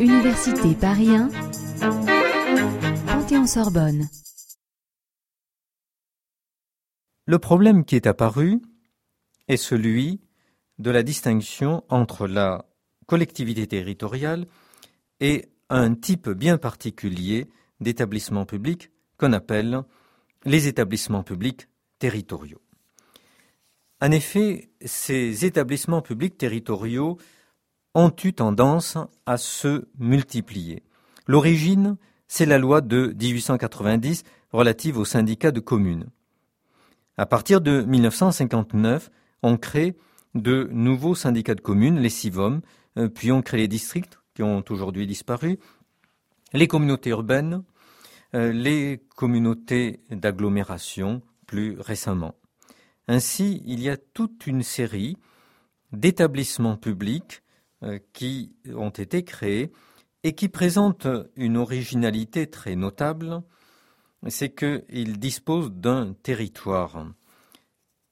[0.00, 1.28] Université Paris 1,
[3.06, 4.08] Panthéon-Sorbonne.
[7.26, 8.60] Le problème qui est apparu
[9.48, 10.20] est celui
[10.78, 12.66] de la distinction entre la
[13.06, 14.46] collectivité territoriale
[15.20, 17.48] et un type bien particulier
[17.80, 19.82] d'établissement public qu'on appelle
[20.44, 21.68] les établissements publics
[21.98, 22.60] territoriaux.
[24.04, 27.16] En effet, ces établissements publics territoriaux
[27.94, 30.82] ont eu tendance à se multiplier.
[31.26, 31.96] L'origine,
[32.28, 36.10] c'est la loi de 1890 relative aux syndicats de communes.
[37.16, 39.08] À partir de 1959,
[39.42, 39.96] on crée
[40.34, 42.60] de nouveaux syndicats de communes, les CIVOM,
[42.98, 45.58] euh, puis on crée les districts qui ont aujourd'hui disparu,
[46.52, 47.64] les communautés urbaines,
[48.34, 52.34] euh, les communautés d'agglomération plus récemment.
[53.08, 55.16] Ainsi, il y a toute une série
[55.92, 57.42] d'établissements publics
[57.82, 59.72] euh, qui ont été créés
[60.22, 63.42] et qui présentent une originalité très notable,
[64.28, 67.06] c'est qu'ils disposent d'un territoire.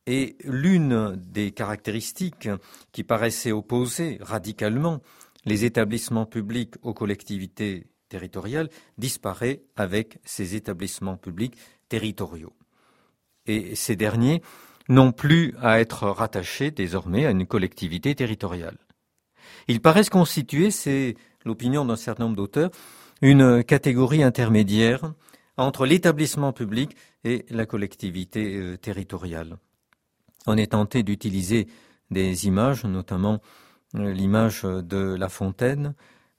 [0.07, 2.51] Et l'une des caractéristiques
[2.93, 5.01] qui paraissait opposer radicalement
[5.47, 11.57] les établissements publics aux collectivités territoriales disparaît avec ces établissements publics
[11.89, 12.53] territoriaux.
[13.47, 14.43] Et ces derniers
[14.89, 18.79] n'ont plus à être rattachés désormais à une collectivité territoriale.
[19.69, 22.71] Ils paraissent constituer, c'est l'opinion d'un certain nombre d'auteurs,
[23.21, 25.13] une catégorie intermédiaire
[25.57, 29.57] entre l'établissement public et la collectivité euh, territoriale.
[30.47, 31.69] On est tenté d'utiliser
[32.11, 33.41] des images, notamment
[33.95, 35.95] euh, l'image de La Fontaine,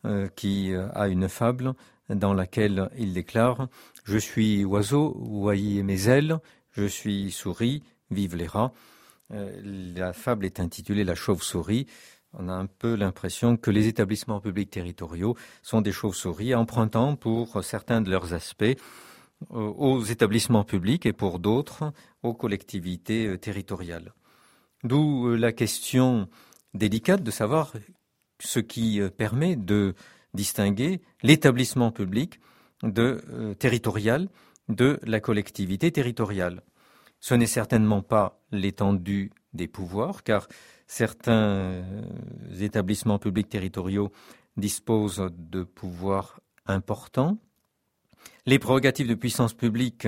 [0.05, 1.73] euh, qui a une fable
[2.09, 3.69] dans laquelle il déclare
[4.03, 6.39] Je suis oiseau, voyez mes ailes,
[6.71, 8.73] je suis souris, vive les rats.
[9.29, 11.87] La fable est intitulée La chauve-souris
[12.33, 17.63] on a un peu l'impression que les établissements publics territoriaux sont des chauves-souris, empruntant pour
[17.63, 18.75] certains de leurs aspects euh,
[19.51, 21.93] aux établissements publics et pour d'autres
[22.23, 24.13] aux collectivités euh, territoriales.
[24.83, 26.27] D'où euh, la question
[26.73, 27.73] délicate de savoir
[28.39, 29.93] ce qui permet de
[30.33, 32.39] distinguer l'établissement public
[33.59, 34.27] territorial
[34.67, 36.63] de la collectivité territoriale.
[37.25, 40.47] Ce n'est certainement pas l'étendue des pouvoirs, car
[40.87, 41.81] Certains euh,
[42.59, 44.11] établissements publics territoriaux
[44.57, 47.39] disposent de pouvoirs importants.
[48.45, 50.07] Les prérogatives de puissance publique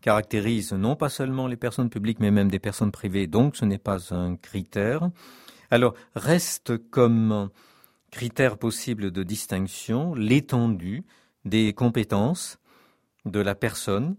[0.00, 3.78] caractérisent non pas seulement les personnes publiques, mais même des personnes privées, donc ce n'est
[3.78, 5.08] pas un critère.
[5.70, 7.50] Alors, reste comme
[8.10, 11.04] critère possible de distinction l'étendue
[11.44, 12.58] des compétences
[13.26, 14.16] de la personne,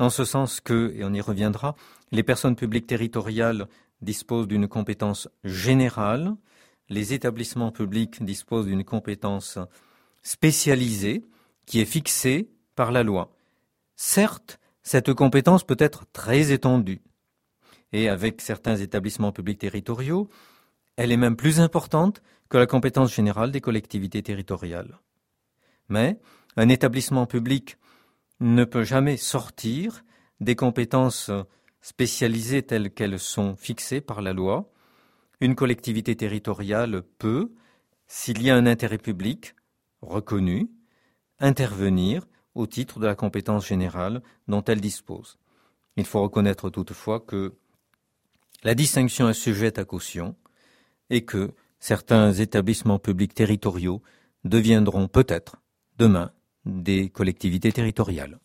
[0.00, 1.76] en ce sens que, et on y reviendra,
[2.10, 3.68] les personnes publiques territoriales
[4.00, 6.34] disposent d'une compétence générale,
[6.88, 9.58] les établissements publics disposent d'une compétence
[10.22, 11.24] spécialisée
[11.66, 13.30] qui est fixée par la loi.
[13.94, 17.02] Certes, cette compétence peut être très étendue.
[17.92, 20.28] Et avec certains établissements publics territoriaux,
[20.96, 24.98] elle est même plus importante que la compétence générale des collectivités territoriales.
[25.88, 26.18] Mais
[26.56, 27.76] un établissement public
[28.40, 30.04] ne peut jamais sortir
[30.40, 31.30] des compétences
[31.80, 34.70] spécialisées telles qu'elles sont fixées par la loi,
[35.40, 37.52] une collectivité territoriale peut,
[38.06, 39.54] s'il y a un intérêt public
[40.02, 40.70] reconnu,
[41.38, 45.38] intervenir au titre de la compétence générale dont elle dispose.
[45.96, 47.54] Il faut reconnaître toutefois que
[48.62, 50.36] la distinction est sujette à caution
[51.08, 54.02] et que certains établissements publics territoriaux
[54.44, 55.56] deviendront peut-être
[55.98, 56.32] demain
[56.64, 58.38] des collectivités territoriales.